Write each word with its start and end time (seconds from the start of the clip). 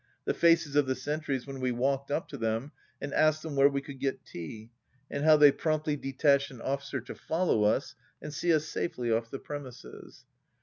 The 0.25 0.33
faces 0.33 0.75
of 0.75 0.87
the 0.87 0.95
sentries 0.95 1.45
when 1.45 1.59
we 1.59 1.71
walked 1.71 2.09
up 2.09 2.27
to 2.29 2.37
them 2.39 2.71
and 2.99 3.13
asked 3.13 3.43
them 3.43 3.55
where 3.55 3.69
we 3.69 3.81
could 3.83 3.99
get 3.99 4.25
tea, 4.25 4.71
and 5.11 5.23
how 5.23 5.37
they 5.37 5.51
promptly 5.51 5.95
detached 5.95 6.49
an 6.49 6.59
officer 6.59 6.99
to 7.01 7.13
follow 7.13 7.65
us 7.65 7.93
and 8.19 8.33
see 8.33 8.51
us 8.51 8.65
safely 8.65 9.11
off 9.11 9.29
the 9.29 9.37
premises 9.37 10.25